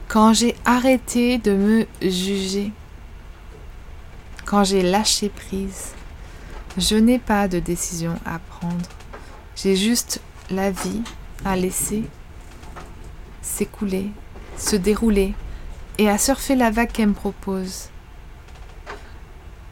[0.09, 2.72] Quand j'ai arrêté de me juger,
[4.44, 5.95] quand j'ai lâché prise,
[6.78, 8.88] je n'ai pas de décision à prendre.
[9.54, 10.20] J'ai juste
[10.50, 11.02] la vie
[11.44, 12.04] à laisser
[13.40, 14.10] s'écouler,
[14.58, 15.34] se dérouler
[15.98, 17.88] et à surfer la vague qu'elle me propose.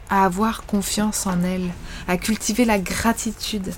[0.09, 1.69] À avoir confiance en elle,
[2.07, 3.73] à cultiver la gratitude,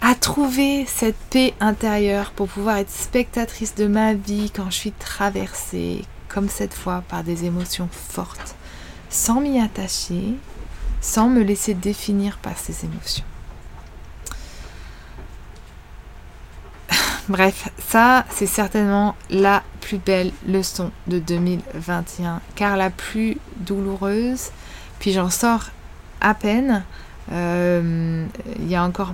[0.00, 4.92] à trouver cette paix intérieure pour pouvoir être spectatrice de ma vie quand je suis
[4.92, 8.56] traversée, comme cette fois, par des émotions fortes,
[9.10, 10.34] sans m'y attacher,
[11.02, 13.24] sans me laisser définir par ces émotions.
[17.28, 24.48] Bref, ça, c'est certainement la plus belle leçon de 2021, car la plus douloureuse,
[24.98, 25.64] puis j'en sors
[26.22, 26.84] à peine.
[27.30, 28.24] Euh,
[28.58, 29.12] il y a encore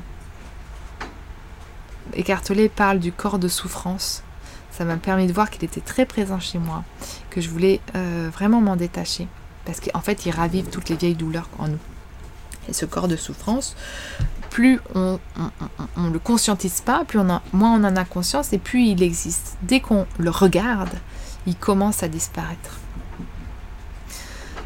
[2.15, 4.23] Écartelé parle du corps de souffrance.
[4.71, 6.85] Ça m'a permis de voir qu'il était très présent chez moi,
[7.31, 9.29] que je voulais euh, vraiment m'en détacher,
[9.69, 11.79] parce qu'en fait, il ravive toutes les vieilles douleurs en nous.
[12.71, 13.77] Et ce corps de souffrance,
[14.49, 15.19] plus on
[15.99, 19.03] ne le conscientise pas, plus on a, moins on en a conscience, et plus il
[19.03, 19.59] existe.
[19.61, 20.95] Dès qu'on le regarde,
[21.47, 22.79] il commence à disparaître.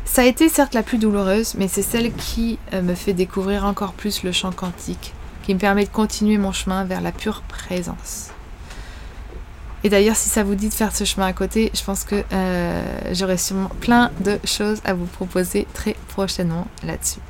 [0.05, 3.65] Ça a été certes la plus douloureuse, mais c'est celle qui euh, me fait découvrir
[3.65, 7.43] encore plus le champ quantique, qui me permet de continuer mon chemin vers la pure
[7.49, 8.29] présence.
[9.85, 12.23] Et d'ailleurs, si ça vous dit de faire ce chemin à côté, je pense que
[12.33, 17.21] euh, j'aurai sûrement plein de choses à vous proposer très prochainement là-dessus.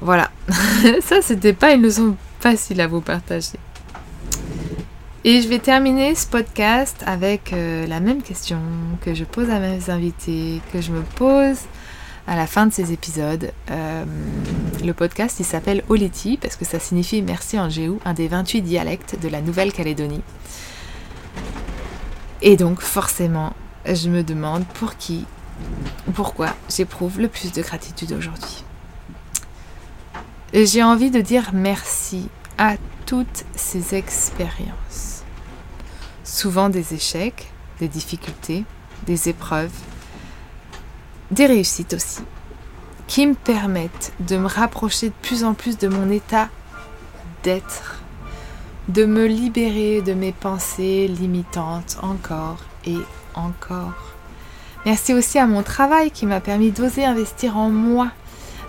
[0.00, 0.30] Voilà,
[1.02, 3.58] ça c'était pas une leçon facile à vous partager.
[5.24, 8.58] Et je vais terminer ce podcast avec euh, la même question
[9.02, 11.58] que je pose à mes invités, que je me pose
[12.26, 13.52] à la fin de ces épisodes.
[13.70, 14.04] Euh,
[14.84, 18.62] le podcast, il s'appelle Oleti parce que ça signifie merci en géo, un des 28
[18.62, 20.22] dialectes de la Nouvelle-Calédonie.
[22.40, 23.54] Et donc, forcément,
[23.86, 25.24] je me demande pour qui,
[26.14, 28.64] pourquoi j'éprouve le plus de gratitude aujourd'hui.
[30.52, 32.28] J'ai envie de dire merci
[32.58, 32.76] à
[33.06, 35.22] toutes ces expériences.
[36.24, 38.64] Souvent des échecs, des difficultés,
[39.06, 39.72] des épreuves,
[41.30, 42.22] des réussites aussi,
[43.12, 46.48] qui me permettent de me rapprocher de plus en plus de mon état
[47.42, 48.00] d'être,
[48.88, 52.56] de me libérer de mes pensées limitantes encore
[52.86, 52.96] et
[53.34, 53.92] encore.
[54.86, 58.08] Merci aussi à mon travail qui m'a permis d'oser investir en moi.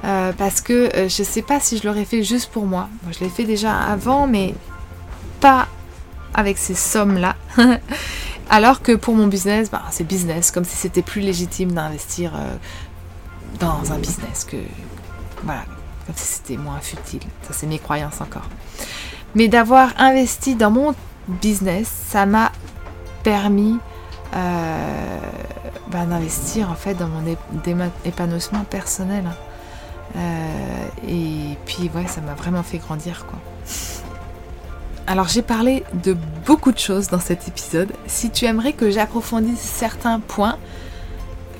[0.04, 2.90] Euh, parce que euh, je ne sais pas si je l'aurais fait juste pour moi.
[3.14, 4.54] je l'ai fait déjà avant, mais
[5.40, 5.70] pas
[6.34, 7.38] avec ces sommes-là.
[8.50, 12.56] Alors que pour mon business, bah, c'est business, comme si c'était plus légitime d'investir euh,
[13.60, 14.58] dans un business que.
[15.44, 15.64] Voilà,
[16.06, 17.24] comme si c'était moins futile.
[17.44, 18.50] Ça, c'est mes croyances encore.
[19.36, 20.94] Mais d'avoir investi dans mon
[21.28, 22.52] business, ça m'a
[23.24, 23.78] permis
[24.36, 25.20] euh,
[25.92, 27.24] bah, d'investir en fait dans mon
[28.06, 29.26] épanouissement personnel.
[30.16, 33.40] Euh, et puis, ouais, ça m'a vraiment fait grandir, quoi.
[35.06, 37.92] Alors j'ai parlé de beaucoup de choses dans cet épisode.
[38.08, 40.58] Si tu aimerais que j'approfondisse certains points,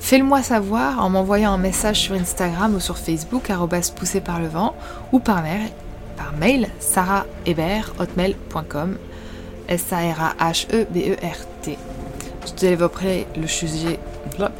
[0.04, 3.48] Fais-le-moi savoir en m'envoyant un message sur Instagram ou sur Facebook,
[3.90, 4.76] poussé par le vent,
[5.12, 5.70] ou par mail,
[6.18, 6.68] par mail
[9.66, 11.78] S-A-R-A-H-E-B-E-R-T.
[12.46, 13.98] Je développerai le sujet,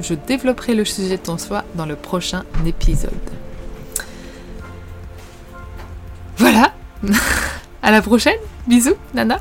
[0.01, 3.13] je développerai le sujet de ton soi dans le prochain épisode.
[6.39, 6.73] Voilà.
[7.83, 8.39] à la prochaine.
[8.67, 9.41] Bisous, Nana.